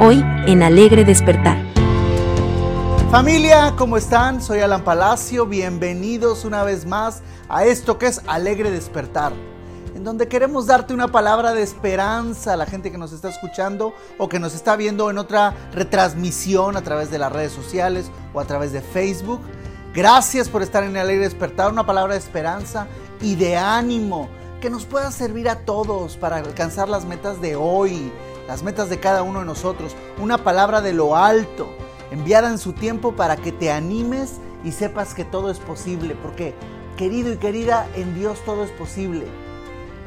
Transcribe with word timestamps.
Hoy 0.00 0.24
en 0.46 0.62
Alegre 0.62 1.04
Despertar. 1.04 1.58
Familia, 3.10 3.74
¿cómo 3.76 3.96
están? 3.96 4.40
Soy 4.40 4.60
Alan 4.60 4.84
Palacio, 4.84 5.44
bienvenidos 5.44 6.44
una 6.44 6.62
vez 6.62 6.86
más 6.86 7.20
a 7.48 7.64
esto 7.64 7.98
que 7.98 8.06
es 8.06 8.20
Alegre 8.28 8.70
Despertar, 8.70 9.32
en 9.96 10.04
donde 10.04 10.28
queremos 10.28 10.68
darte 10.68 10.94
una 10.94 11.08
palabra 11.08 11.52
de 11.52 11.64
esperanza 11.64 12.52
a 12.52 12.56
la 12.56 12.66
gente 12.66 12.92
que 12.92 12.98
nos 12.98 13.12
está 13.12 13.28
escuchando 13.28 13.92
o 14.18 14.28
que 14.28 14.38
nos 14.38 14.54
está 14.54 14.76
viendo 14.76 15.10
en 15.10 15.18
otra 15.18 15.52
retransmisión 15.72 16.76
a 16.76 16.82
través 16.82 17.10
de 17.10 17.18
las 17.18 17.32
redes 17.32 17.50
sociales 17.50 18.08
o 18.32 18.38
a 18.38 18.44
través 18.44 18.70
de 18.70 18.82
Facebook. 18.82 19.40
Gracias 19.92 20.48
por 20.48 20.62
estar 20.62 20.84
en 20.84 20.96
Alegre 20.96 21.24
Despertar, 21.24 21.72
una 21.72 21.86
palabra 21.86 22.12
de 22.12 22.20
esperanza 22.20 22.86
y 23.20 23.34
de 23.34 23.56
ánimo 23.56 24.28
que 24.60 24.70
nos 24.70 24.86
pueda 24.86 25.10
servir 25.10 25.48
a 25.48 25.60
todos 25.64 26.16
para 26.16 26.36
alcanzar 26.36 26.88
las 26.88 27.04
metas 27.04 27.40
de 27.40 27.56
hoy, 27.56 28.12
las 28.48 28.62
metas 28.62 28.88
de 28.88 28.98
cada 28.98 29.22
uno 29.22 29.40
de 29.40 29.44
nosotros, 29.44 29.94
una 30.18 30.38
palabra 30.38 30.80
de 30.80 30.94
lo 30.94 31.14
alto, 31.14 31.68
enviada 32.10 32.48
en 32.48 32.58
su 32.58 32.72
tiempo 32.72 33.12
para 33.12 33.36
que 33.36 33.52
te 33.52 33.70
animes 33.70 34.40
y 34.64 34.72
sepas 34.72 35.12
que 35.12 35.26
todo 35.26 35.50
es 35.50 35.58
posible, 35.58 36.16
porque 36.20 36.54
querido 36.96 37.30
y 37.30 37.36
querida, 37.36 37.86
en 37.94 38.14
Dios 38.14 38.38
todo 38.46 38.64
es 38.64 38.70
posible. 38.70 39.26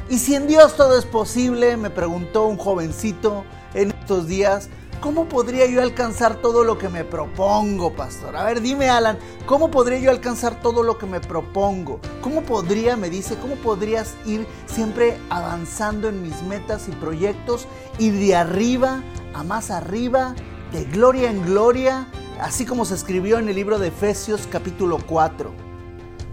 Y 0.10 0.18
si 0.18 0.34
en 0.34 0.48
Dios 0.48 0.76
todo 0.76 0.98
es 0.98 1.06
posible, 1.06 1.78
me 1.78 1.92
preguntó 1.92 2.48
un 2.48 2.58
jovencito 2.58 3.46
en 3.76 3.92
estos 3.92 4.28
días, 4.28 4.70
¿cómo 5.02 5.28
podría 5.28 5.66
yo 5.66 5.82
alcanzar 5.82 6.36
todo 6.36 6.64
lo 6.64 6.78
que 6.78 6.88
me 6.88 7.04
propongo, 7.04 7.94
pastor? 7.94 8.38
A 8.38 8.46
ver, 8.46 8.62
dime, 8.62 8.90
Alan, 8.90 9.18
¿cómo 9.48 9.72
podría 9.72 9.98
yo 10.00 10.12
alcanzar 10.12 10.62
todo 10.62 10.84
lo 10.84 10.98
que 10.98 11.08
me 11.08 11.20
propongo? 11.20 12.00
¿Cómo 12.22 12.44
podría, 12.44 12.96
me 12.96 13.10
dice, 13.10 13.36
cómo 13.42 13.56
podrías 13.56 14.16
ir 14.26 14.46
siempre 14.68 15.18
avanzando 15.30 16.08
en 16.08 16.22
mis 16.22 16.44
metas 16.44 16.88
y 16.88 16.92
proyectos, 16.92 17.68
ir 17.98 18.14
de 18.14 18.36
arriba 18.36 19.04
a 19.34 19.44
más 19.44 19.72
arriba, 19.72 20.36
de 20.72 20.86
gloria 20.86 21.32
en 21.32 21.44
gloria, 21.46 22.08
así 22.40 22.66
como 22.66 22.86
se 22.86 22.94
escribió 22.94 23.40
en 23.40 23.50
el 23.50 23.56
libro 23.56 23.80
de 23.80 23.88
Efesios 23.88 24.48
capítulo 24.50 25.00
4? 25.06 25.52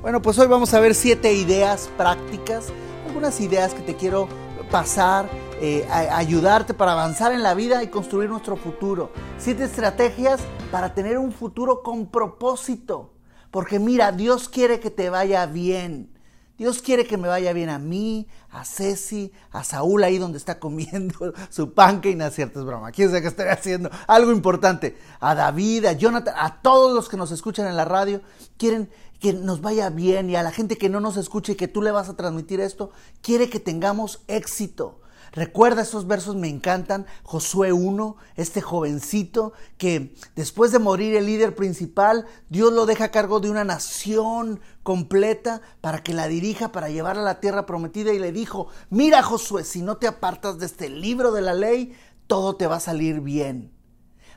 Bueno, 0.02 0.22
pues 0.22 0.38
hoy 0.38 0.46
vamos 0.46 0.74
a 0.74 0.80
ver 0.80 0.94
siete 0.94 1.32
ideas 1.32 1.88
prácticas, 1.96 2.66
algunas 3.06 3.40
ideas 3.40 3.72
que 3.72 3.80
te 3.80 3.96
quiero 3.96 4.28
pasar 4.70 5.28
eh, 5.60 5.86
ayudarte 5.90 6.74
para 6.74 6.92
avanzar 6.92 7.32
en 7.32 7.42
la 7.42 7.54
vida 7.54 7.82
y 7.82 7.88
construir 7.88 8.30
nuestro 8.30 8.56
futuro. 8.56 9.10
Siete 9.38 9.64
estrategias 9.64 10.40
para 10.70 10.94
tener 10.94 11.18
un 11.18 11.32
futuro 11.32 11.82
con 11.82 12.06
propósito. 12.06 13.14
Porque 13.50 13.78
mira, 13.78 14.12
Dios 14.12 14.48
quiere 14.48 14.78
que 14.80 14.90
te 14.90 15.10
vaya 15.10 15.46
bien. 15.46 16.12
Dios 16.58 16.82
quiere 16.82 17.06
que 17.06 17.16
me 17.16 17.28
vaya 17.28 17.52
bien 17.52 17.70
a 17.70 17.78
mí, 17.78 18.26
a 18.50 18.64
Ceci, 18.64 19.32
a 19.52 19.62
Saúl 19.62 20.02
ahí 20.02 20.18
donde 20.18 20.38
está 20.38 20.58
comiendo 20.58 21.32
su 21.50 21.72
panque 21.72 22.10
y 22.10 22.16
no 22.16 22.26
es 22.26 22.34
cierto, 22.34 22.58
es 22.58 22.66
broma. 22.66 22.90
Quién 22.90 23.08
sabe 23.08 23.22
que 23.22 23.28
estoy 23.28 23.46
haciendo 23.46 23.90
algo 24.08 24.32
importante. 24.32 24.98
A 25.20 25.36
David, 25.36 25.84
a 25.84 25.92
Jonathan, 25.92 26.34
a 26.36 26.60
todos 26.60 26.92
los 26.94 27.08
que 27.08 27.16
nos 27.16 27.30
escuchan 27.30 27.68
en 27.68 27.76
la 27.76 27.84
radio, 27.84 28.20
quieren 28.56 28.90
que 29.20 29.32
nos 29.32 29.60
vaya 29.60 29.90
bien 29.90 30.30
y 30.30 30.36
a 30.36 30.42
la 30.42 30.50
gente 30.50 30.76
que 30.76 30.88
no 30.88 30.98
nos 31.00 31.16
escuche 31.16 31.52
y 31.52 31.56
que 31.56 31.68
tú 31.68 31.80
le 31.80 31.92
vas 31.92 32.08
a 32.08 32.16
transmitir 32.16 32.60
esto, 32.60 32.90
quiere 33.22 33.48
que 33.48 33.60
tengamos 33.60 34.22
éxito. 34.26 35.00
Recuerda 35.32 35.82
esos 35.82 36.06
versos, 36.06 36.36
me 36.36 36.48
encantan. 36.48 37.06
Josué 37.22 37.72
1, 37.72 38.16
este 38.36 38.60
jovencito 38.60 39.52
que 39.76 40.14
después 40.36 40.72
de 40.72 40.78
morir 40.78 41.14
el 41.16 41.26
líder 41.26 41.54
principal, 41.54 42.26
Dios 42.48 42.72
lo 42.72 42.86
deja 42.86 43.04
a 43.04 43.10
cargo 43.10 43.40
de 43.40 43.50
una 43.50 43.64
nación 43.64 44.60
completa 44.82 45.60
para 45.80 46.02
que 46.02 46.14
la 46.14 46.28
dirija, 46.28 46.72
para 46.72 46.88
llevarla 46.88 47.22
a 47.22 47.26
la 47.26 47.40
tierra 47.40 47.66
prometida 47.66 48.12
y 48.12 48.18
le 48.18 48.32
dijo, 48.32 48.68
mira 48.90 49.22
Josué, 49.22 49.64
si 49.64 49.82
no 49.82 49.96
te 49.96 50.06
apartas 50.06 50.58
de 50.58 50.66
este 50.66 50.88
libro 50.88 51.32
de 51.32 51.42
la 51.42 51.54
ley, 51.54 51.94
todo 52.26 52.56
te 52.56 52.66
va 52.66 52.76
a 52.76 52.80
salir 52.80 53.20
bien. 53.20 53.77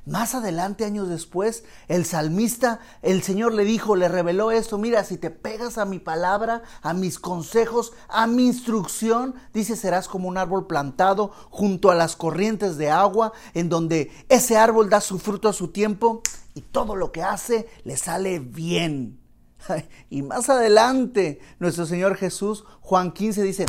Más 0.06 0.34
adelante, 0.34 0.84
años 0.84 1.10
después, 1.10 1.64
el 1.88 2.06
salmista, 2.06 2.80
el 3.04 3.22
Señor 3.22 3.54
le 3.54 3.64
dijo, 3.64 3.96
le 3.96 4.08
reveló 4.08 4.50
esto, 4.50 4.80
mira, 4.80 5.04
si 5.04 5.16
te 5.18 5.30
pegas 5.30 5.78
a 5.78 5.86
mi 5.86 6.00
palabra, 6.00 6.64
a 6.82 6.96
mis 6.96 7.20
consejos, 7.20 7.94
a 8.10 8.26
mi 8.26 8.48
instrucción, 8.48 9.36
dice, 9.54 9.76
serás 9.76 10.08
como 10.08 10.28
un 10.28 10.40
árbol 10.40 10.66
plantado 10.66 11.32
junto 11.52 11.92
a 11.92 11.96
las 11.96 12.16
corrientes 12.16 12.78
de 12.78 12.90
agua, 12.90 13.32
en 13.54 13.70
donde 13.70 14.12
ese 14.28 14.58
árbol 14.58 14.90
da 14.90 15.02
su 15.02 15.20
fruto 15.20 15.48
a 15.48 15.54
su 15.54 15.68
tiempo 15.68 16.24
y 16.56 16.62
todo 16.62 16.96
lo 16.96 17.12
que 17.12 17.22
hace 17.22 17.70
le 17.84 17.96
sale 17.96 18.40
bien. 18.40 19.20
Y 20.10 20.24
más 20.24 20.50
adelante, 20.50 21.40
nuestro 21.60 21.86
Señor 21.86 22.16
Jesús, 22.16 22.64
Juan 22.82 23.12
15, 23.12 23.44
dice, 23.44 23.66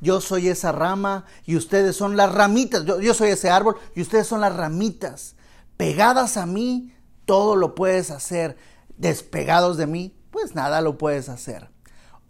yo 0.00 0.22
soy 0.22 0.48
esa 0.48 0.72
rama 0.72 1.26
y 1.44 1.56
ustedes 1.56 1.96
son 1.96 2.16
las 2.16 2.32
ramitas, 2.32 2.86
yo, 2.86 2.98
yo 2.98 3.12
soy 3.12 3.28
ese 3.28 3.50
árbol 3.50 3.76
y 3.94 4.00
ustedes 4.00 4.26
son 4.26 4.40
las 4.40 4.56
ramitas 4.56 5.35
pegadas 5.76 6.36
a 6.36 6.46
mí, 6.46 6.94
todo 7.24 7.56
lo 7.56 7.74
puedes 7.74 8.10
hacer. 8.10 8.56
Despegados 8.96 9.76
de 9.76 9.86
mí, 9.86 10.16
pues 10.30 10.54
nada 10.54 10.80
lo 10.80 10.98
puedes 10.98 11.28
hacer. 11.28 11.70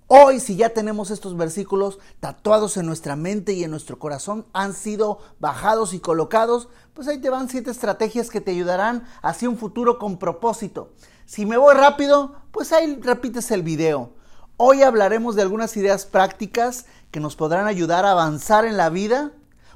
Hoy, 0.09 0.39
si 0.39 0.55
ya 0.55 0.69
tenemos 0.69 1.11
estos 1.11 1.37
versículos 1.37 1.99
tatuados 2.21 2.77
en 2.77 2.87
nuestra 2.87 3.17
mente 3.17 3.55
y 3.55 3.65
en 3.65 3.73
nuestro 3.73 3.99
corazón, 3.99 4.47
han 4.53 4.73
sido 4.73 5.19
bajados 5.41 5.95
y 5.95 5.99
colocados, 5.99 6.69
pues 6.95 7.09
ahí 7.09 7.19
te 7.19 7.29
van 7.29 7.49
siete 7.49 7.73
estrategias 7.73 8.31
que 8.31 8.41
te 8.41 8.53
ayudarán 8.53 9.05
hacia 9.21 9.49
un 9.49 9.59
futuro 9.59 9.99
con 9.99 10.19
propósito. 10.19 10.93
Si 11.25 11.45
me 11.45 11.57
voy 11.57 11.75
rápido, 11.75 12.37
pues 12.53 12.73
ahí 12.73 13.01
repites 13.03 13.51
el 13.51 13.65
video. 13.65 14.13
Hoy 14.57 14.83
hablaremos 14.83 15.35
de 15.35 15.43
algunas 15.43 15.77
ideas 15.77 16.07
prácticas 16.07 16.87
que 17.11 17.19
nos 17.19 17.35
podrán 17.35 17.67
ayudar 17.67 18.07
a 18.07 18.13
avanzar 18.13 18.65
en 18.65 18.77
la 18.77 18.91
vida 18.91 19.33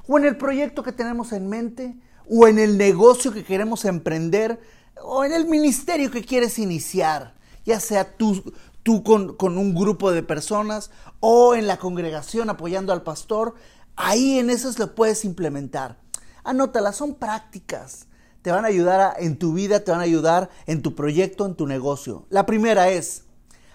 o 0.07 0.17
en 0.17 0.23
el 0.23 0.37
proyecto 0.37 0.81
que 0.81 0.93
tenemos 0.93 1.33
en 1.33 1.49
mente 1.49 1.97
o 2.29 2.47
en 2.47 2.59
el 2.59 2.77
negocio 2.77 3.31
que 3.31 3.43
queremos 3.43 3.85
emprender 3.85 4.59
o 5.03 5.23
en 5.23 5.33
el 5.33 5.45
ministerio 5.45 6.11
que 6.11 6.23
quieres 6.23 6.59
iniciar, 6.59 7.35
ya 7.65 7.79
sea 7.79 8.17
tú, 8.17 8.53
tú 8.83 9.03
con, 9.03 9.35
con 9.35 9.57
un 9.57 9.73
grupo 9.73 10.11
de 10.11 10.23
personas 10.23 10.91
o 11.19 11.55
en 11.55 11.67
la 11.67 11.77
congregación 11.77 12.49
apoyando 12.49 12.93
al 12.93 13.03
pastor, 13.03 13.55
ahí 13.95 14.39
en 14.39 14.49
eso 14.49 14.71
lo 14.77 14.95
puedes 14.95 15.25
implementar. 15.25 15.99
Anótalas, 16.43 16.95
son 16.95 17.15
prácticas. 17.15 18.07
Te 18.41 18.51
van 18.51 18.65
a 18.65 18.69
ayudar 18.69 19.15
en 19.19 19.37
tu 19.37 19.53
vida, 19.53 19.83
te 19.83 19.91
van 19.91 19.99
a 19.99 20.03
ayudar 20.03 20.49
en 20.65 20.81
tu 20.81 20.95
proyecto, 20.95 21.45
en 21.45 21.55
tu 21.55 21.67
negocio. 21.67 22.25
La 22.29 22.47
primera 22.47 22.89
es, 22.89 23.25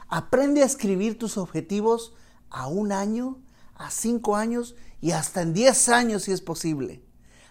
aprende 0.08 0.62
a 0.62 0.66
escribir 0.66 1.18
tus 1.18 1.38
objetivos 1.38 2.14
a 2.50 2.66
un 2.66 2.90
año, 2.90 3.38
a 3.76 3.90
cinco 3.90 4.34
años 4.34 4.74
y 5.00 5.12
hasta 5.12 5.42
en 5.42 5.54
diez 5.54 5.88
años 5.88 6.24
si 6.24 6.32
es 6.32 6.40
posible. 6.40 7.05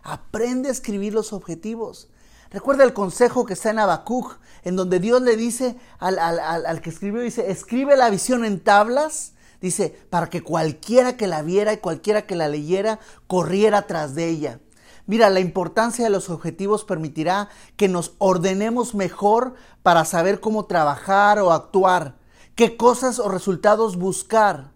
Aprende 0.05 0.69
a 0.69 0.71
escribir 0.71 1.15
los 1.15 1.33
objetivos. 1.33 2.09
Recuerda 2.51 2.83
el 2.83 2.93
consejo 2.93 3.43
que 3.45 3.53
está 3.53 3.71
en 3.71 3.79
Habacuc, 3.79 4.37
en 4.63 4.75
donde 4.75 4.99
Dios 4.99 5.19
le 5.23 5.35
dice 5.35 5.77
al, 5.97 6.79
que 6.81 6.91
escribió, 6.91 7.21
dice, 7.21 7.49
escribe 7.49 7.97
la 7.97 8.11
visión 8.11 8.45
en 8.45 8.59
tablas, 8.59 9.33
dice, 9.61 9.99
para 10.11 10.29
que 10.29 10.43
cualquiera 10.43 11.17
que 11.17 11.25
la 11.25 11.41
viera 11.41 11.73
y 11.73 11.77
cualquiera 11.77 12.27
que 12.27 12.35
la 12.35 12.47
leyera 12.47 12.99
corriera 13.25 13.87
tras 13.87 14.13
de 14.13 14.29
ella. 14.29 14.59
Mira, 15.07 15.31
la 15.31 15.39
importancia 15.39 16.05
de 16.05 16.11
los 16.11 16.29
objetivos 16.29 16.85
permitirá 16.85 17.49
que 17.75 17.87
nos 17.87 18.13
ordenemos 18.19 18.93
mejor 18.93 19.55
para 19.81 20.05
saber 20.05 20.39
cómo 20.39 20.65
trabajar 20.65 21.39
o 21.39 21.51
actuar, 21.51 22.15
qué 22.53 22.77
cosas 22.77 23.17
o 23.17 23.27
resultados 23.27 23.97
buscar. 23.97 24.71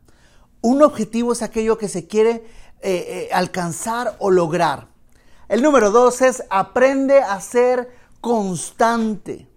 Un 0.61 0.81
objetivo 0.81 1.33
es 1.33 1.43
aquello 1.43 1.77
que 1.77 1.87
se 1.87 2.07
quiere 2.07 2.31
eh, 2.31 2.43
eh, 2.81 3.29
alcanzar 3.31 4.15
o 4.17 4.31
lograr. 4.31 4.89
El 5.49 5.63
número 5.63 5.89
dos 5.89 6.21
es 6.21 6.43
aprende 6.51 7.23
a 7.23 7.41
ser 7.41 7.91
constante. 8.21 9.49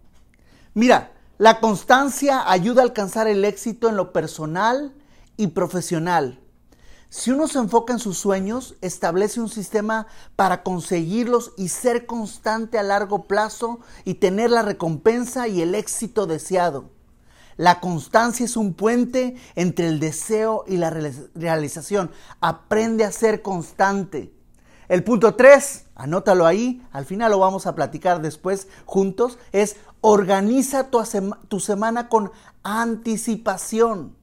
Mira, 0.73 1.13
la 1.37 1.61
constancia 1.61 2.51
ayuda 2.51 2.81
a 2.81 2.85
alcanzar 2.87 3.29
el 3.29 3.45
éxito 3.45 3.91
en 3.91 3.97
lo 3.97 4.11
personal 4.11 4.95
y 5.37 5.49
profesional. 5.49 6.41
Si 7.11 7.31
uno 7.31 7.47
se 7.47 7.59
enfoca 7.59 7.93
en 7.93 7.99
sus 7.99 8.17
sueños, 8.17 8.75
establece 8.81 9.39
un 9.39 9.51
sistema 9.51 10.07
para 10.35 10.63
conseguirlos 10.63 11.53
y 11.59 11.69
ser 11.69 12.07
constante 12.07 12.79
a 12.79 12.83
largo 12.83 13.25
plazo 13.25 13.81
y 14.07 14.15
tener 14.15 14.49
la 14.49 14.63
recompensa 14.63 15.47
y 15.47 15.61
el 15.61 15.75
éxito 15.75 16.27
deseado. 16.27 16.89
La 17.59 17.81
constancia 17.81 18.47
es 18.47 18.57
un 18.57 18.73
puente 18.73 19.37
entre 19.57 19.89
el 19.89 20.01
deseo 20.01 20.65
y 20.67 20.79
la 20.79 20.89
realización. 20.89 22.11
Aprende 22.41 23.05
a 23.05 23.13
ser 23.13 23.43
constante. 23.43 24.33
El 24.93 25.05
punto 25.05 25.37
3, 25.37 25.87
anótalo 25.95 26.45
ahí, 26.45 26.87
al 26.93 27.07
final 27.07 27.31
lo 27.31 27.39
vamos 27.39 27.67
a 27.67 27.75
platicar 27.75 28.21
después 28.21 28.69
juntos, 28.85 29.39
es 29.51 29.77
organiza 30.03 30.91
tu, 30.91 31.03
tu 31.49 31.61
semana 31.61 32.11
con 32.11 32.31
anticipación. 32.63 34.15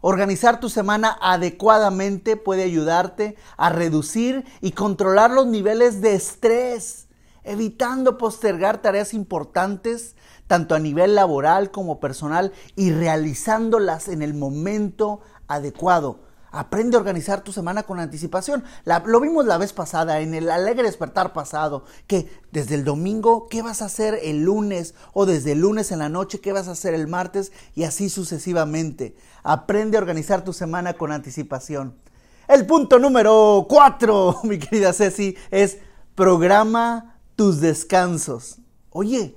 Organizar 0.00 0.58
tu 0.58 0.70
semana 0.70 1.16
adecuadamente 1.22 2.36
puede 2.36 2.64
ayudarte 2.64 3.36
a 3.56 3.70
reducir 3.70 4.44
y 4.60 4.72
controlar 4.72 5.30
los 5.30 5.46
niveles 5.46 6.00
de 6.00 6.16
estrés, 6.16 7.06
evitando 7.44 8.18
postergar 8.18 8.82
tareas 8.82 9.14
importantes 9.14 10.16
tanto 10.48 10.74
a 10.74 10.80
nivel 10.80 11.14
laboral 11.14 11.70
como 11.70 12.00
personal 12.00 12.50
y 12.74 12.90
realizándolas 12.90 14.08
en 14.08 14.22
el 14.22 14.34
momento 14.34 15.20
adecuado. 15.46 16.31
Aprende 16.52 16.96
a 16.96 17.00
organizar 17.00 17.42
tu 17.42 17.50
semana 17.50 17.82
con 17.82 17.98
anticipación. 17.98 18.62
lo 19.06 19.20
vimos 19.20 19.46
la 19.46 19.56
vez 19.56 19.72
pasada, 19.72 20.20
en 20.20 20.34
el 20.34 20.50
alegre 20.50 20.82
despertar 20.82 21.32
pasado, 21.32 21.86
que 22.06 22.28
desde 22.52 22.74
el 22.74 22.84
domingo, 22.84 23.48
¿qué 23.48 23.62
vas 23.62 23.80
a 23.80 23.86
hacer 23.86 24.18
el 24.22 24.42
lunes? 24.42 24.94
O 25.14 25.24
desde 25.24 25.52
el 25.52 25.60
lunes 25.60 25.90
en 25.92 26.00
la 26.00 26.10
noche, 26.10 26.40
¿qué 26.40 26.52
vas 26.52 26.68
a 26.68 26.72
hacer 26.72 26.92
el 26.92 27.08
martes? 27.08 27.52
Y 27.74 27.84
así 27.84 28.10
sucesivamente. 28.10 29.16
Aprende 29.42 29.96
a 29.96 30.00
organizar 30.00 30.44
tu 30.44 30.52
semana 30.52 30.92
con 30.92 31.10
anticipación. 31.10 31.96
El 32.46 32.66
punto 32.66 32.98
número 32.98 33.66
cuatro, 33.66 34.38
mi 34.44 34.58
querida 34.58 34.92
Ceci, 34.92 35.34
es 35.50 35.78
programa 36.14 37.16
tus 37.34 37.60
descansos. 37.60 38.58
Oye, 38.90 39.36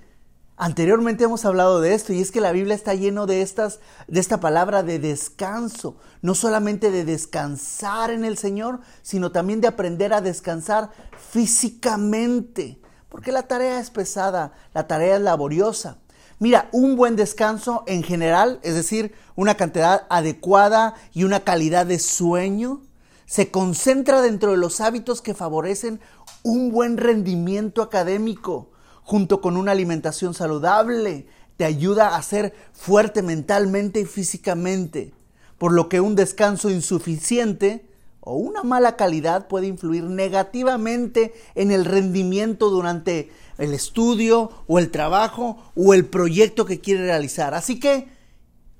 Anteriormente 0.57 1.25
hemos 1.25 1.43
hablado 1.43 1.81
de 1.81 1.93
esto 1.93 2.13
y 2.13 2.21
es 2.21 2.31
que 2.31 2.39
la 2.39 2.53
Biblia 2.53 2.75
está 2.75 2.93
lleno 2.93 3.25
de 3.25 3.41
estas 3.41 3.81
de 4.07 4.21
esta 4.21 4.39
palabra 4.39 4.83
de 4.83 4.99
descanso, 4.99 5.97
no 6.21 6.33
solamente 6.33 6.91
de 6.91 7.03
descansar 7.03 8.09
en 8.09 8.23
el 8.23 8.37
Señor, 8.37 8.79
sino 9.01 9.33
también 9.33 9.59
de 9.59 9.67
aprender 9.67 10.13
a 10.13 10.21
descansar 10.21 10.91
físicamente, 11.29 12.79
porque 13.09 13.33
la 13.33 13.43
tarea 13.43 13.81
es 13.81 13.89
pesada, 13.89 14.53
la 14.73 14.87
tarea 14.87 15.17
es 15.17 15.21
laboriosa. 15.21 15.97
Mira, 16.39 16.69
un 16.71 16.95
buen 16.95 17.17
descanso 17.17 17.83
en 17.85 18.01
general, 18.01 18.61
es 18.63 18.75
decir, 18.75 19.13
una 19.35 19.55
cantidad 19.55 20.05
adecuada 20.09 20.95
y 21.11 21.25
una 21.25 21.41
calidad 21.41 21.85
de 21.85 21.99
sueño, 21.99 22.81
se 23.25 23.51
concentra 23.51 24.21
dentro 24.21 24.51
de 24.51 24.57
los 24.57 24.79
hábitos 24.79 25.21
que 25.21 25.33
favorecen 25.33 25.99
un 26.43 26.71
buen 26.71 26.95
rendimiento 26.95 27.81
académico, 27.81 28.71
junto 29.05 29.39
con 29.39 29.55
una 29.55 29.71
alimentación 29.71 30.33
saludable, 30.33 31.27
te 31.57 31.63
ayuda 31.63 32.17
a 32.17 32.21
ser 32.23 32.53
fuerte 32.73 33.21
mentalmente 33.21 34.01
y 34.01 34.05
físicamente, 34.05 35.13
por 35.57 35.71
lo 35.71 35.87
que 35.87 36.01
un 36.01 36.15
descanso 36.15 36.69
insuficiente 36.69 37.85
o 38.19 38.35
una 38.35 38.63
mala 38.63 38.97
calidad 38.97 39.47
puede 39.47 39.67
influir 39.67 40.03
negativamente 40.05 41.33
en 41.53 41.69
el 41.69 41.85
rendimiento 41.85 42.71
durante 42.71 43.31
el 43.59 43.73
estudio 43.73 44.51
o 44.67 44.79
el 44.79 44.89
trabajo 44.89 45.71
o 45.75 45.93
el 45.93 46.05
proyecto 46.07 46.65
que 46.65 46.81
quieres 46.81 47.05
realizar. 47.05 47.53
Así 47.53 47.79
que, 47.79 48.09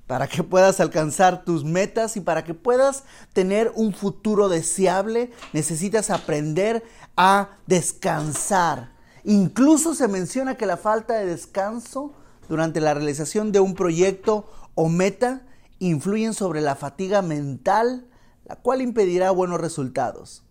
para 0.08 0.26
que 0.26 0.42
puedas 0.42 0.80
alcanzar 0.80 1.44
tus 1.44 1.64
metas 1.64 2.16
y 2.16 2.20
para 2.20 2.42
que 2.42 2.54
puedas 2.54 3.04
tener 3.32 3.72
un 3.76 3.94
futuro 3.94 4.48
deseable, 4.48 5.30
necesitas 5.52 6.10
aprender 6.10 6.82
a 7.16 7.50
descansar 7.66 8.95
Incluso 9.28 9.92
se 9.96 10.06
menciona 10.06 10.56
que 10.56 10.66
la 10.66 10.76
falta 10.76 11.14
de 11.14 11.26
descanso 11.26 12.14
durante 12.48 12.80
la 12.80 12.94
realización 12.94 13.50
de 13.50 13.58
un 13.58 13.74
proyecto 13.74 14.48
o 14.76 14.88
meta 14.88 15.42
influyen 15.80 16.32
sobre 16.32 16.60
la 16.60 16.76
fatiga 16.76 17.22
mental, 17.22 18.06
la 18.44 18.54
cual 18.54 18.82
impedirá 18.82 19.32
buenos 19.32 19.60
resultados. 19.60 20.44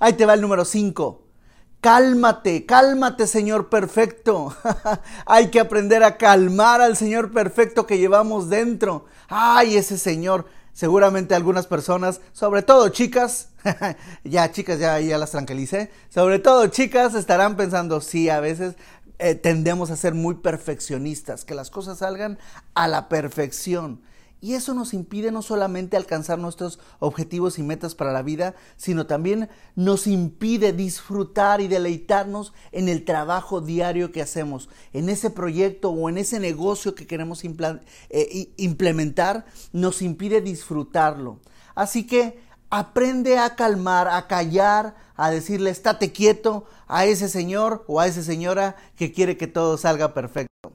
Ahí 0.00 0.14
te 0.14 0.26
va 0.26 0.34
el 0.34 0.40
número 0.40 0.64
5. 0.64 1.22
Cálmate, 1.80 2.66
cálmate 2.66 3.28
Señor 3.28 3.68
perfecto. 3.68 4.52
Hay 5.26 5.50
que 5.50 5.60
aprender 5.60 6.02
a 6.02 6.16
calmar 6.16 6.80
al 6.80 6.96
Señor 6.96 7.30
perfecto 7.30 7.86
que 7.86 7.98
llevamos 7.98 8.48
dentro. 8.48 9.04
Ay, 9.28 9.76
ese 9.76 9.96
Señor 9.96 10.46
seguramente 10.78 11.34
algunas 11.34 11.66
personas, 11.66 12.20
sobre 12.32 12.62
todo 12.62 12.88
chicas, 12.90 13.48
ya 14.22 14.52
chicas 14.52 14.78
ya, 14.78 15.00
ya 15.00 15.18
las 15.18 15.32
tranquilicé, 15.32 15.90
sobre 16.08 16.38
todo 16.38 16.68
chicas 16.68 17.16
estarán 17.16 17.56
pensando, 17.56 18.00
sí, 18.00 18.28
a 18.28 18.38
veces 18.38 18.76
eh, 19.18 19.34
tendemos 19.34 19.90
a 19.90 19.96
ser 19.96 20.14
muy 20.14 20.36
perfeccionistas, 20.36 21.44
que 21.44 21.56
las 21.56 21.70
cosas 21.70 21.98
salgan 21.98 22.38
a 22.74 22.86
la 22.86 23.08
perfección. 23.08 24.02
Y 24.40 24.54
eso 24.54 24.72
nos 24.72 24.94
impide 24.94 25.32
no 25.32 25.42
solamente 25.42 25.96
alcanzar 25.96 26.38
nuestros 26.38 26.78
objetivos 27.00 27.58
y 27.58 27.64
metas 27.64 27.96
para 27.96 28.12
la 28.12 28.22
vida, 28.22 28.54
sino 28.76 29.06
también 29.06 29.48
nos 29.74 30.06
impide 30.06 30.72
disfrutar 30.72 31.60
y 31.60 31.66
deleitarnos 31.66 32.52
en 32.70 32.88
el 32.88 33.04
trabajo 33.04 33.60
diario 33.60 34.12
que 34.12 34.22
hacemos, 34.22 34.68
en 34.92 35.08
ese 35.08 35.30
proyecto 35.30 35.90
o 35.90 36.08
en 36.08 36.18
ese 36.18 36.38
negocio 36.38 36.94
que 36.94 37.06
queremos 37.06 37.42
eh, 37.44 38.52
implementar, 38.56 39.44
nos 39.72 40.02
impide 40.02 40.40
disfrutarlo. 40.40 41.40
Así 41.74 42.06
que 42.06 42.40
aprende 42.70 43.38
a 43.38 43.56
calmar, 43.56 44.08
a 44.08 44.28
callar, 44.28 44.94
a 45.16 45.30
decirle 45.30 45.70
estate 45.70 46.12
quieto 46.12 46.64
a 46.86 47.06
ese 47.06 47.28
señor 47.28 47.84
o 47.88 47.98
a 47.98 48.06
esa 48.06 48.22
señora 48.22 48.76
que 48.94 49.12
quiere 49.12 49.36
que 49.36 49.48
todo 49.48 49.76
salga 49.78 50.14
perfecto. 50.14 50.72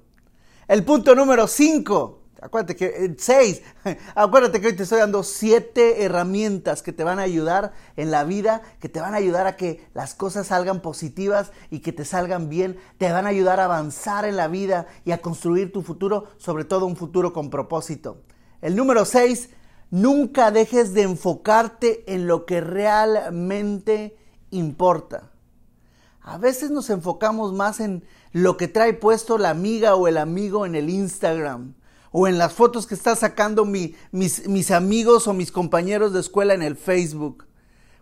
El 0.68 0.84
punto 0.84 1.16
número 1.16 1.48
5 1.48 2.23
Acuérdate 2.44 2.76
que, 2.76 3.16
6, 3.18 3.62
eh, 3.86 3.98
acuérdate 4.16 4.60
que 4.60 4.68
hoy 4.68 4.76
te 4.76 4.84
estoy 4.84 5.00
dando 5.00 5.24
siete 5.24 6.04
herramientas 6.04 6.84
que 6.84 6.92
te 6.92 7.06
van 7.06 7.18
a 7.20 7.22
ayudar 7.22 7.72
en 7.96 8.12
la 8.12 8.26
vida, 8.26 8.62
que 8.82 8.90
te 8.90 9.00
van 9.00 9.14
a 9.14 9.18
ayudar 9.18 9.48
a 9.48 9.56
que 9.56 9.88
las 9.94 10.14
cosas 10.14 10.48
salgan 10.48 10.82
positivas 10.82 11.54
y 11.70 11.80
que 11.80 11.94
te 11.94 12.04
salgan 12.04 12.50
bien, 12.50 12.78
te 12.98 13.10
van 13.10 13.28
a 13.28 13.30
ayudar 13.30 13.62
a 13.62 13.66
avanzar 13.66 14.26
en 14.26 14.36
la 14.36 14.50
vida 14.50 14.88
y 15.06 15.12
a 15.12 15.22
construir 15.22 15.72
tu 15.72 15.84
futuro, 15.84 16.26
sobre 16.38 16.66
todo 16.66 16.86
un 16.86 16.98
futuro 16.98 17.32
con 17.32 17.50
propósito. 17.50 18.24
El 18.62 18.76
número 18.76 19.06
6, 19.06 19.50
nunca 19.90 20.52
dejes 20.52 20.94
de 20.94 21.04
enfocarte 21.04 22.04
en 22.14 22.28
lo 22.28 22.46
que 22.46 22.60
realmente 22.60 24.18
importa. 24.52 25.32
A 26.20 26.38
veces 26.38 26.72
nos 26.72 26.90
enfocamos 26.90 27.54
más 27.54 27.80
en 27.80 28.04
lo 28.34 28.58
que 28.58 28.68
trae 28.68 28.92
puesto 28.92 29.38
la 29.38 29.50
amiga 29.50 29.96
o 29.96 30.10
el 30.10 30.18
amigo 30.18 30.66
en 30.66 30.76
el 30.76 30.90
Instagram 30.90 31.76
o 32.14 32.28
en 32.28 32.38
las 32.38 32.54
fotos 32.54 32.88
que 32.88 32.96
está 32.96 33.18
sacando 33.18 33.66
mis, 33.66 33.98
mis 34.14 34.72
amigos 34.72 35.28
o 35.28 35.34
mis 35.34 35.52
compañeros 35.52 36.14
de 36.14 36.22
escuela 36.22 36.54
en 36.54 36.62
el 36.62 36.78
Facebook. 36.78 37.46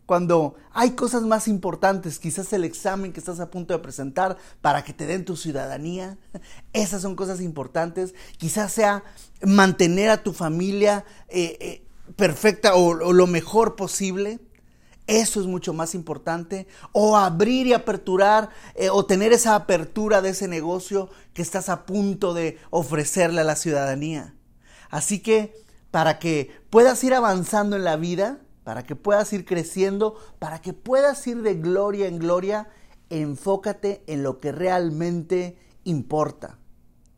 Cuando 0.06 0.56
hay 0.74 0.92
cosas 0.92 1.24
más 1.24 1.48
importantes, 1.48 2.20
quizás 2.20 2.52
el 2.52 2.66
examen 2.66 3.14
que 3.14 3.22
estás 3.22 3.40
a 3.40 3.50
punto 3.50 3.74
de 3.74 3.80
presentar 3.80 4.38
para 4.60 4.84
que 4.84 4.92
te 4.92 5.06
den 5.06 5.24
tu 5.24 5.38
ciudadanía, 5.38 6.18
esas 6.74 7.02
son 7.02 7.16
cosas 7.16 7.40
importantes. 7.40 8.14
Quizás 8.38 8.74
sea 8.74 9.06
mantener 9.42 10.10
a 10.10 10.22
tu 10.22 10.34
familia 10.34 11.06
eh, 11.30 11.58
eh, 11.62 11.86
perfecta 12.18 12.76
o 12.76 13.14
lo 13.14 13.28
mejor 13.28 13.78
posible. 13.78 14.42
Eso 15.08 15.42
es 15.42 15.48
mucho 15.48 15.74
más 15.74 15.96
importante. 15.96 16.68
O 16.92 17.18
abrir 17.18 17.68
y 17.68 17.74
aperturar 17.74 18.50
eh, 18.76 18.90
o 18.90 19.06
tener 19.06 19.34
esa 19.34 19.56
apertura 19.56 20.22
de 20.22 20.30
ese 20.30 20.48
negocio 20.48 21.10
que 21.34 21.42
estás 21.42 21.70
a 21.70 21.86
punto 21.86 22.34
de 22.34 22.58
ofrecerle 22.70 23.42
a 23.42 23.46
la 23.46 23.56
ciudadanía. 23.56 24.36
Así 24.90 25.20
que 25.20 25.54
para 25.92 26.20
que 26.20 26.52
puedas 26.70 27.04
ir 27.04 27.14
avanzando 27.14 27.76
en 27.76 27.84
la 27.84 27.98
vida, 27.98 28.40
para 28.64 28.84
que 28.84 28.96
puedas 28.96 29.32
ir 29.34 29.46
creciendo, 29.46 30.16
para 30.40 30.62
que 30.62 30.74
puedas 30.74 31.26
ir 31.28 31.42
de 31.42 31.56
gloria 31.56 32.08
en 32.08 32.20
gloria, 32.20 32.70
enfócate 33.10 34.04
en 34.08 34.24
lo 34.24 34.40
que 34.40 34.52
realmente 34.52 35.58
importa. 35.84 36.61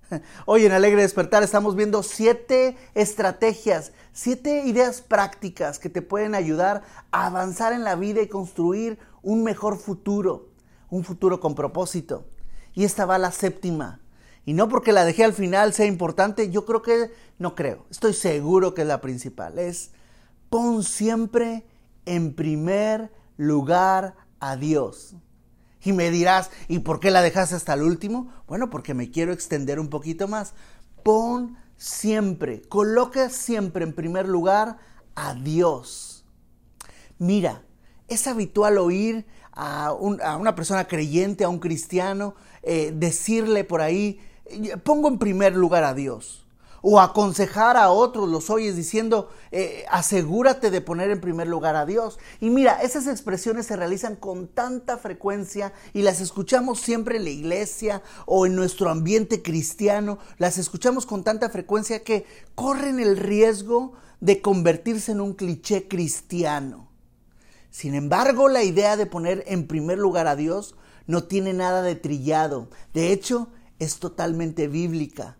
Hoy 0.45 0.65
en 0.65 0.71
Alegre 0.71 1.01
Despertar 1.01 1.43
estamos 1.43 1.75
viendo 1.75 2.03
siete 2.03 2.77
estrategias, 2.93 3.91
siete 4.11 4.63
ideas 4.65 5.01
prácticas 5.01 5.79
que 5.79 5.89
te 5.89 6.01
pueden 6.01 6.35
ayudar 6.35 6.83
a 7.11 7.27
avanzar 7.27 7.73
en 7.73 7.83
la 7.83 7.95
vida 7.95 8.21
y 8.21 8.27
construir 8.27 8.99
un 9.21 9.43
mejor 9.43 9.77
futuro, 9.77 10.49
un 10.89 11.03
futuro 11.03 11.39
con 11.39 11.55
propósito. 11.55 12.25
Y 12.73 12.83
esta 12.83 13.05
va 13.05 13.17
la 13.17 13.31
séptima. 13.31 13.99
Y 14.45 14.53
no 14.53 14.67
porque 14.67 14.91
la 14.91 15.05
dejé 15.05 15.23
al 15.23 15.33
final 15.33 15.73
sea 15.73 15.85
importante, 15.85 16.49
yo 16.49 16.65
creo 16.65 16.81
que, 16.81 17.11
no 17.39 17.55
creo, 17.55 17.85
estoy 17.89 18.13
seguro 18.13 18.73
que 18.73 18.81
es 18.81 18.87
la 18.87 18.99
principal. 18.99 19.57
Es 19.57 19.91
pon 20.49 20.83
siempre 20.83 21.65
en 22.05 22.33
primer 22.33 23.11
lugar 23.37 24.15
a 24.39 24.57
Dios. 24.57 25.15
Y 25.83 25.93
me 25.93 26.09
dirás, 26.11 26.49
¿y 26.67 26.79
por 26.79 26.99
qué 26.99 27.11
la 27.11 27.21
dejaste 27.21 27.55
hasta 27.55 27.73
el 27.73 27.83
último? 27.83 28.31
Bueno, 28.47 28.69
porque 28.69 28.93
me 28.93 29.11
quiero 29.11 29.33
extender 29.33 29.79
un 29.79 29.89
poquito 29.89 30.27
más. 30.27 30.53
Pon 31.03 31.57
siempre, 31.77 32.61
coloca 32.61 33.29
siempre 33.29 33.83
en 33.83 33.93
primer 33.93 34.27
lugar 34.27 34.77
a 35.15 35.33
Dios. 35.33 36.25
Mira, 37.19 37.63
es 38.07 38.27
habitual 38.27 38.77
oír 38.77 39.25
a, 39.51 39.91
una 39.93 40.55
persona 40.55 40.87
creyente, 40.87 41.43
a 41.43 41.49
un 41.49 41.59
cristiano, 41.59 42.35
eh, 42.61 42.93
decirle 42.95 43.63
por 43.63 43.81
ahí, 43.81 44.19
pongo 44.83 45.09
en 45.09 45.19
primer 45.19 45.55
lugar 45.55 45.83
a 45.83 45.93
Dios 45.93 46.42
o 46.85 46.99
aconsejar 46.99 47.77
a 47.77 47.91
otros, 47.91 48.27
los 48.27 48.49
oyes 48.49 48.75
diciendo, 48.75 49.29
eh, 49.51 49.85
asegúrate 49.89 50.69
de 50.69 50.81
poner 50.81 51.11
en 51.11 51.21
primer 51.21 51.47
lugar 51.47 51.77
a 51.77 51.85
Dios. 51.85 52.19
Y 52.41 52.49
mira, 52.49 52.81
esas 52.81 53.07
expresiones 53.07 53.67
se 53.67 53.77
realizan 53.77 54.17
con 54.17 54.49
tanta 54.49 54.97
frecuencia 54.97 55.71
y 55.93 56.01
las 56.01 56.19
escuchamos 56.19 56.81
siempre 56.81 57.15
en 57.15 57.23
la 57.23 57.29
iglesia 57.29 58.03
o 58.25 58.45
en 58.45 58.57
nuestro 58.57 58.89
ambiente 58.89 59.41
cristiano, 59.41 60.19
las 60.37 60.57
escuchamos 60.57 61.05
con 61.05 61.23
tanta 61.23 61.49
frecuencia 61.49 62.03
que 62.03 62.25
corren 62.53 62.99
el 62.99 63.15
riesgo 63.15 63.93
de 64.19 64.41
convertirse 64.41 65.13
en 65.13 65.21
un 65.21 65.35
cliché 65.35 65.87
cristiano. 65.87 66.89
Sin 67.71 67.95
embargo, 67.95 68.49
la 68.49 68.63
idea 68.63 68.97
de 68.97 69.05
poner 69.05 69.45
en 69.47 69.67
primer 69.67 69.99
lugar 69.99 70.27
a 70.27 70.35
Dios 70.35 70.75
no 71.07 71.23
tiene 71.23 71.53
nada 71.53 71.81
de 71.81 71.95
trillado. 71.95 72.67
De 72.93 73.13
hecho, 73.13 73.47
es 73.79 73.99
totalmente 73.99 74.67
bíblica. 74.67 75.37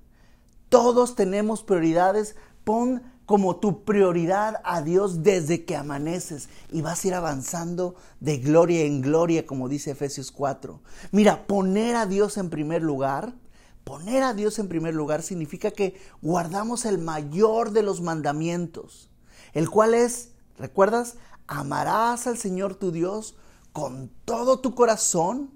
Todos 0.73 1.13
tenemos 1.13 1.61
prioridades. 1.61 2.35
Pon 2.63 3.03
como 3.27 3.57
tu 3.57 3.83
prioridad 3.83 4.55
a 4.63 4.81
Dios 4.81 5.21
desde 5.21 5.65
que 5.65 5.75
amaneces 5.75 6.49
y 6.71 6.81
vas 6.81 7.05
a 7.05 7.07
ir 7.09 7.13
avanzando 7.13 7.93
de 8.19 8.39
gloria 8.39 8.81
en 8.81 9.01
gloria, 9.01 9.45
como 9.45 9.69
dice 9.69 9.91
Efesios 9.91 10.31
4. 10.31 10.81
Mira, 11.11 11.45
poner 11.45 11.95
a 11.95 12.07
Dios 12.07 12.37
en 12.37 12.49
primer 12.49 12.81
lugar, 12.81 13.35
poner 13.83 14.23
a 14.23 14.33
Dios 14.33 14.57
en 14.57 14.67
primer 14.67 14.95
lugar 14.95 15.21
significa 15.21 15.69
que 15.69 15.95
guardamos 16.23 16.85
el 16.85 16.97
mayor 16.97 17.69
de 17.69 17.83
los 17.83 18.01
mandamientos, 18.01 19.11
el 19.53 19.69
cual 19.69 19.93
es, 19.93 20.29
¿recuerdas? 20.57 21.17
Amarás 21.45 22.25
al 22.25 22.39
Señor 22.39 22.73
tu 22.73 22.91
Dios 22.91 23.35
con 23.73 24.09
todo 24.25 24.59
tu 24.59 24.73
corazón, 24.73 25.51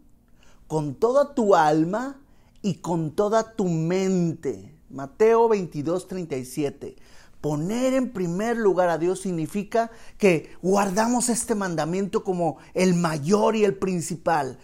con 0.68 0.94
toda 0.94 1.34
tu 1.34 1.56
alma 1.56 2.22
y 2.62 2.76
con 2.76 3.16
toda 3.16 3.56
tu 3.56 3.66
mente. 3.66 4.77
Mateo 4.90 5.50
22, 5.50 6.08
37. 6.08 6.96
Poner 7.42 7.94
en 7.94 8.12
primer 8.12 8.58
lugar 8.58 8.90
a 8.90 8.98
Dios 8.98 9.22
significa 9.22 9.92
que 10.18 10.52
guardamos 10.62 11.30
este 11.30 11.56
mandamiento 11.56 12.24
como 12.24 12.58
el 12.74 12.96
mayor 12.96 13.56
y 13.56 13.64
el 13.64 13.76
principal. 13.76 14.58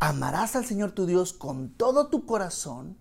Amarás 0.00 0.56
al 0.56 0.66
Señor 0.66 0.92
tu 0.92 1.06
Dios 1.06 1.32
con 1.32 1.70
todo 1.70 2.08
tu 2.08 2.26
corazón, 2.26 2.96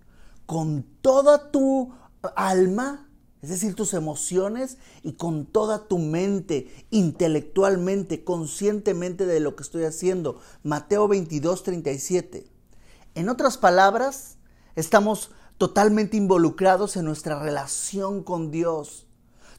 con 0.45 0.85
toda 1.01 1.51
tu 1.51 1.93
alma, 2.35 3.09
es 3.41 3.49
decir, 3.49 3.73
tus 3.73 3.93
emociones 3.93 4.77
y 5.01 5.13
con 5.13 5.45
toda 5.45 5.87
tu 5.87 5.97
mente, 5.97 6.69
intelectualmente, 6.91 8.23
conscientemente 8.23 9.25
de 9.25 9.39
lo 9.39 9.55
que 9.55 9.63
estoy 9.63 9.85
haciendo. 9.85 10.39
Mateo 10.61 11.07
22, 11.07 11.63
37. 11.63 12.45
En 13.15 13.29
otras 13.29 13.57
palabras, 13.57 14.37
estamos 14.75 15.31
totalmente 15.59 16.17
involucrados 16.17 16.95
en 16.95 17.05
nuestra 17.05 17.37
relación 17.37 18.23
con 18.23 18.49
Dios. 18.49 19.05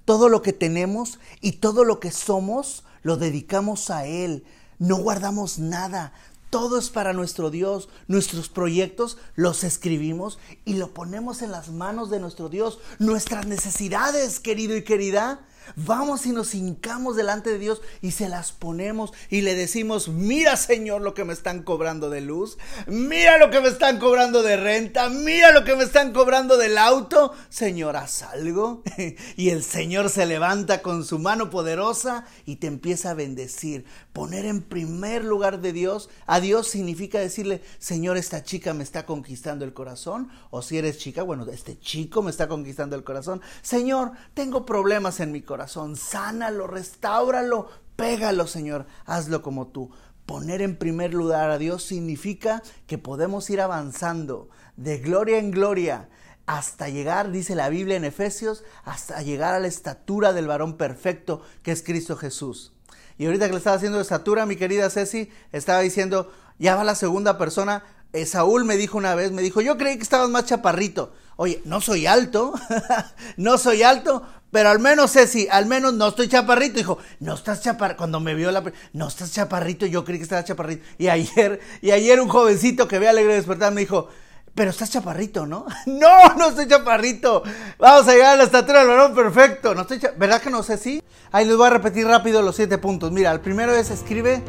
Todo 0.05 0.29
lo 0.29 0.43
que 0.43 0.53
tenemos 0.53 1.21
y 1.41 1.53
todo 1.53 1.85
lo 1.85 2.01
que 2.01 2.11
somos 2.11 2.83
lo 3.03 3.17
dedicamos 3.17 3.91
a 3.91 4.07
Él. 4.07 4.45
No 4.79 4.97
guardamos 4.97 5.59
nada. 5.59 6.13
Todo 6.49 6.79
es 6.79 6.89
para 6.89 7.13
nuestro 7.13 7.51
Dios. 7.51 7.91
Nuestros 8.09 8.49
proyectos 8.49 9.19
los 9.37 9.63
escribimos 9.63 10.39
y 10.65 10.75
lo 10.75 10.95
ponemos 10.95 11.43
en 11.43 11.53
las 11.53 11.69
manos 11.69 12.11
de 12.11 12.19
nuestro 12.19 12.49
Dios. 12.49 12.79
Nuestras 12.99 13.47
necesidades, 13.47 14.41
querido 14.41 14.75
y 14.77 14.83
querida, 14.83 15.47
Vamos 15.77 16.27
y 16.27 16.33
nos 16.33 16.55
hincamos 16.55 17.17
delante 17.17 17.51
de 17.51 17.59
Dios 17.59 17.81
y 18.03 18.13
se 18.13 18.29
las 18.29 18.53
ponemos 18.53 19.13
y 19.29 19.43
le 19.43 19.55
decimos, 19.55 20.09
mira 20.09 20.57
Señor 20.57 21.03
lo 21.03 21.15
que 21.15 21.25
me 21.25 21.33
están 21.33 21.63
cobrando 21.63 22.11
de 22.11 22.21
luz, 22.21 22.59
mira 22.87 23.39
lo 23.39 23.51
que 23.51 23.61
me 23.61 23.69
están 23.69 23.99
cobrando 23.99 24.43
de 24.43 24.57
renta, 24.57 25.09
mira 25.09 25.53
lo 25.53 25.65
que 25.65 25.77
me 25.77 25.85
están 25.85 26.13
cobrando 26.13 26.57
del 26.57 26.79
auto. 26.79 27.33
Señor, 27.49 27.97
haz 27.97 28.23
algo. 28.23 28.83
y 29.37 29.51
el 29.51 29.63
Señor 29.63 30.11
se 30.11 30.27
levanta 30.27 30.83
con 30.83 31.05
su 31.05 31.19
mano 31.19 31.51
poderosa 31.51 32.27
y 32.47 32.57
te 32.57 32.67
empieza 32.67 33.11
a 33.11 33.15
bendecir. 33.15 33.85
Poner 34.13 34.45
en 34.45 34.63
primer 34.63 35.25
lugar 35.25 35.61
de 35.61 35.73
Dios, 35.73 36.11
a 36.27 36.41
Dios 36.41 36.69
significa 36.69 37.19
decirle, 37.19 37.63
Señor, 37.79 38.17
esta 38.17 38.43
chica 38.43 38.75
me 38.75 38.83
está 38.83 39.07
conquistando 39.07 39.65
el 39.65 39.73
corazón. 39.73 40.31
O 40.51 40.63
si 40.63 40.79
eres 40.79 40.99
chica, 40.99 41.23
bueno, 41.23 41.47
este 41.51 41.79
chico 41.79 42.23
me 42.23 42.31
está 42.31 42.49
conquistando 42.49 42.97
el 42.97 43.05
corazón. 43.05 43.41
Señor, 43.63 44.13
tengo 44.35 44.67
problemas 44.67 45.21
en 45.21 45.33
mi 45.33 45.43
corazón. 45.51 45.97
Sánalo, 45.97 46.69
restáuralo, 46.69 47.69
pégalo, 47.97 48.47
Señor. 48.47 48.87
Hazlo 49.05 49.43
como 49.43 49.67
tú. 49.67 49.91
Poner 50.25 50.63
en 50.63 50.77
primer 50.77 51.13
lugar 51.13 51.51
a 51.51 51.59
Dios 51.59 51.83
significa 51.83 52.63
que 52.87 52.99
podemos 52.99 53.51
ir 53.51 53.61
avanzando 53.61 54.49
de 54.77 54.99
gloria 54.99 55.39
en 55.39 55.51
gloria 55.51 56.09
hasta 56.47 56.89
llegar, 56.89 57.33
dice 57.33 57.57
la 57.57 57.69
Biblia 57.69 57.97
en 57.97 58.05
Efesios, 58.05 58.63
hasta 58.85 59.23
llegar 59.23 59.55
a 59.55 59.59
la 59.59 59.67
estatura 59.67 60.33
del 60.33 60.47
varón 60.47 60.77
perfecto 60.77 61.43
que 61.65 61.73
es 61.73 61.83
Cristo 61.83 62.17
Jesús. 62.17 62.73
Y 63.19 63.27
ahorita 63.27 63.47
que 63.47 63.53
le 63.53 63.59
estaba 63.59 63.77
haciendo 63.77 64.01
estatura, 64.01 64.47
mi 64.47 64.55
querida 64.55 64.89
Ceci, 64.89 65.31
estaba 65.51 65.81
diciendo, 65.81 66.33
ya 66.61 66.77
va 66.77 66.85
la 66.85 66.95
segunda 66.95 67.39
persona. 67.39 67.83
Eh, 68.13 68.25
Saúl 68.25 68.65
me 68.65 68.77
dijo 68.77 68.99
una 68.99 69.17
vez, 69.17 69.33
me 69.33 69.43
dijo, 69.43 69.61
yo 69.61 69.77
creí 69.77 69.97
que 69.97 70.05
estabas 70.05 70.31
más 70.31 70.45
chaparrito. 70.45 71.13
Oye, 71.43 71.63
no 71.65 71.81
soy 71.81 72.05
alto, 72.07 72.53
no 73.39 73.57
soy 73.57 73.83
alto, 73.83 74.23
pero 74.51 74.69
al 74.69 74.79
menos 74.79 75.13
Ceci, 75.13 75.49
al 75.51 75.65
menos 75.65 75.95
no 75.95 76.09
estoy 76.09 76.29
chaparrito. 76.29 76.77
Dijo, 76.77 76.99
no 77.21 77.33
estás 77.33 77.63
chaparrito. 77.63 77.97
Cuando 77.97 78.21
me 78.21 78.35
vio 78.35 78.51
la, 78.51 78.63
no 78.93 79.09
estás 79.09 79.33
chaparrito, 79.33 79.87
yo 79.87 80.05
creí 80.05 80.19
que 80.19 80.25
estabas 80.25 80.45
chaparrito. 80.45 80.85
Y 80.99 81.09
ayer, 81.09 81.59
y 81.81 81.93
ayer 81.93 82.21
un 82.21 82.29
jovencito 82.29 82.87
que 82.87 82.99
ve 82.99 83.09
alegre 83.09 83.33
despertar 83.33 83.73
me 83.73 83.81
dijo, 83.81 84.09
pero 84.55 84.69
estás 84.71 84.91
chaparrito, 84.91 85.47
¿no? 85.47 85.65
No, 85.87 86.35
no 86.37 86.49
estoy 86.51 86.69
chaparrito. 86.69 87.43
Vamos 87.79 88.07
a 88.07 88.13
llegar 88.13 88.35
a 88.35 88.37
la 88.37 88.45
estatura 88.45 88.81
del 88.81 88.89
varón 88.89 89.15
perfecto. 89.15 89.75
No 89.75 89.81
estoy 89.81 89.99
¿Verdad 90.19 90.43
que 90.43 90.51
no 90.51 90.63
sé 90.63 90.77
si? 90.77 91.03
Ahí 91.33 91.47
les 91.47 91.57
voy 91.57 91.69
a 91.69 91.71
repetir 91.71 92.07
rápido 92.07 92.43
los 92.43 92.55
siete 92.55 92.77
puntos. 92.77 93.13
Mira, 93.13 93.33
el 93.33 93.41
primero 93.41 93.73
es 93.75 93.91
escribe, 93.91 94.43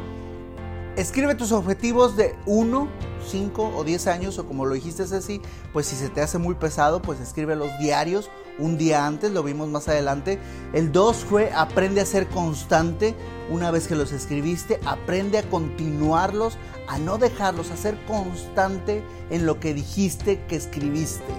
escribe 0.98 1.36
tus 1.36 1.53
objetivos 1.53 2.17
de 2.17 2.36
1, 2.48 3.11
5 3.25 3.73
o 3.75 3.83
10 3.83 4.07
años 4.07 4.37
o 4.39 4.45
como 4.45 4.65
lo 4.65 4.73
dijiste 4.73 5.03
así, 5.03 5.41
pues 5.73 5.87
si 5.87 5.95
se 5.95 6.09
te 6.09 6.21
hace 6.21 6.37
muy 6.37 6.55
pesado, 6.55 7.01
pues 7.01 7.19
escribe 7.19 7.55
los 7.55 7.69
diarios 7.79 8.29
un 8.59 8.77
día 8.77 9.05
antes, 9.05 9.31
lo 9.31 9.43
vimos 9.43 9.69
más 9.69 9.87
adelante. 9.87 10.39
El 10.73 10.91
2 10.91 11.17
fue 11.17 11.51
aprende 11.53 12.01
a 12.01 12.05
ser 12.05 12.27
constante. 12.27 13.15
Una 13.49 13.71
vez 13.71 13.87
que 13.87 13.95
los 13.95 14.11
escribiste, 14.11 14.79
aprende 14.85 15.37
a 15.37 15.49
continuarlos, 15.49 16.57
a 16.87 16.97
no 16.97 17.17
dejarlos, 17.17 17.71
a 17.71 17.77
ser 17.77 17.97
constante 18.05 19.03
en 19.29 19.45
lo 19.45 19.59
que 19.59 19.73
dijiste 19.73 20.41
que 20.47 20.55
escribiste. 20.55 21.33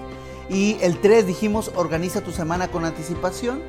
Y 0.49 0.77
el 0.81 0.99
3 0.99 1.25
dijimos, 1.25 1.71
organiza 1.75 2.21
tu 2.21 2.31
semana 2.31 2.67
con 2.67 2.85
anticipación. 2.85 3.61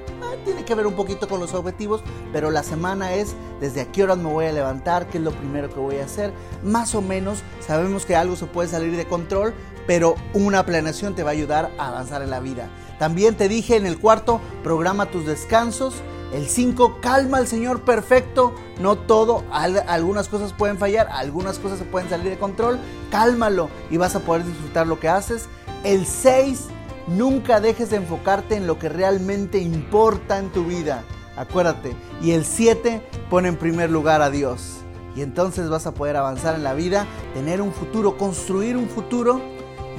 Tiene 0.45 0.65
que 0.65 0.75
ver 0.75 0.87
un 0.87 0.95
poquito 0.95 1.29
con 1.29 1.41
los 1.41 1.55
objetivos, 1.55 2.03
pero 2.33 2.51
la 2.51 2.63
semana 2.63 3.15
es 3.15 3.35
desde 3.61 3.81
a 3.81 3.91
qué 3.91 4.05
horas 4.05 4.19
me 4.19 4.31
voy 4.31 4.47
a 4.47 4.53
levantar, 4.53 5.09
qué 5.09 5.19
es 5.19 5.25
lo 5.25 5.33
primero 5.33 5.71
que 5.71 5.81
voy 5.81 5.97
a 5.97 6.05
hacer. 6.05 6.33
Más 6.63 6.95
o 6.95 7.03
menos 7.03 7.43
sabemos 7.67 8.05
que 8.05 8.15
algo 8.15 8.37
se 8.37 8.47
puede 8.47 8.69
salir 8.69 8.97
de 8.97 9.07
control, 9.07 9.55
pero 9.87 10.17
una 10.35 10.65
planeación 10.67 11.15
te 11.15 11.23
va 11.23 11.31
a 11.31 11.33
ayudar 11.33 11.71
a 11.79 11.89
avanzar 11.89 12.23
en 12.23 12.31
la 12.31 12.41
vida. 12.41 12.69
También 12.99 13.37
te 13.37 13.49
dije 13.49 13.77
en 13.77 13.87
el 13.87 13.99
cuarto, 13.99 14.41
programa 14.63 15.07
tus 15.07 15.27
descansos. 15.27 15.95
El 16.33 16.49
5, 16.49 16.99
calma 17.01 17.39
al 17.39 17.47
Señor 17.47 17.83
perfecto. 17.83 18.55
No 18.81 18.97
todo, 18.97 19.45
algunas 19.51 20.29
cosas 20.29 20.53
pueden 20.53 20.79
fallar, 20.79 21.09
algunas 21.13 21.59
cosas 21.59 21.79
se 21.79 21.85
pueden 21.85 22.09
salir 22.11 22.31
de 22.31 22.39
control. 22.39 22.79
Cálmalo 23.11 23.69
y 23.91 23.97
vas 23.97 24.17
a 24.17 24.21
poder 24.21 24.45
disfrutar 24.45 24.87
lo 24.87 24.99
que 24.99 25.09
haces. 25.09 25.49
El 25.85 26.07
6, 26.07 26.67
nunca 27.07 27.61
dejes 27.61 27.91
de 27.91 27.97
enfocarte 27.97 28.57
en 28.57 28.67
lo 28.67 28.79
que 28.79 28.89
realmente 28.89 29.59
importa 29.59 30.39
en 30.39 30.51
tu 30.51 30.65
vida. 30.65 31.05
Acuérdate. 31.37 31.95
Y 32.23 32.33
el 32.33 32.45
7, 32.45 33.07
pone 33.31 33.49
en 33.49 33.57
primer 33.57 33.91
lugar 33.91 34.23
a 34.23 34.31
Dios. 34.31 34.79
Y 35.17 35.23
entonces 35.23 35.69
vas 35.69 35.87
a 35.87 35.95
poder 35.95 36.17
avanzar 36.17 36.55
en 36.55 36.65
la 36.65 36.75
vida, 36.75 37.07
tener 37.35 37.61
un 37.61 37.73
futuro, 37.73 38.17
construir 38.17 38.77
un 38.77 38.89
futuro 38.89 39.41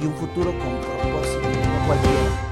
y 0.00 0.06
un 0.06 0.14
futuro 0.14 0.50
con 0.50 0.80
propósito, 0.80 1.48
no 1.48 1.86
cualquiera. 1.86 2.46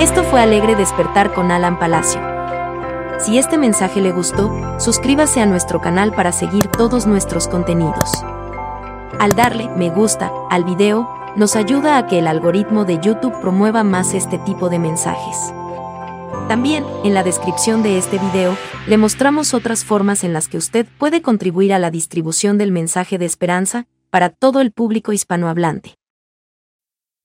Esto 0.00 0.24
fue 0.24 0.40
Alegre 0.40 0.76
Despertar 0.76 1.34
con 1.34 1.50
Alan 1.50 1.78
Palacio. 1.78 2.20
Si 3.18 3.36
este 3.36 3.58
mensaje 3.58 4.00
le 4.00 4.12
gustó, 4.12 4.50
suscríbase 4.80 5.42
a 5.42 5.46
nuestro 5.46 5.82
canal 5.82 6.14
para 6.14 6.32
seguir 6.32 6.68
todos 6.68 7.06
nuestros 7.06 7.48
contenidos. 7.48 8.10
Al 9.18 9.32
darle 9.32 9.68
me 9.76 9.90
gusta 9.90 10.32
al 10.48 10.64
video, 10.64 11.19
nos 11.36 11.56
ayuda 11.56 11.98
a 11.98 12.06
que 12.06 12.18
el 12.18 12.26
algoritmo 12.26 12.84
de 12.84 12.98
YouTube 13.00 13.40
promueva 13.40 13.84
más 13.84 14.14
este 14.14 14.38
tipo 14.38 14.68
de 14.68 14.78
mensajes. 14.78 15.52
También, 16.48 16.84
en 17.04 17.14
la 17.14 17.22
descripción 17.22 17.82
de 17.82 17.96
este 17.96 18.18
video, 18.18 18.56
le 18.88 18.98
mostramos 18.98 19.54
otras 19.54 19.84
formas 19.84 20.24
en 20.24 20.32
las 20.32 20.48
que 20.48 20.58
usted 20.58 20.86
puede 20.98 21.22
contribuir 21.22 21.72
a 21.72 21.78
la 21.78 21.92
distribución 21.92 22.58
del 22.58 22.72
mensaje 22.72 23.18
de 23.18 23.26
esperanza 23.26 23.86
para 24.10 24.30
todo 24.30 24.60
el 24.60 24.72
público 24.72 25.12
hispanohablante. 25.12 25.99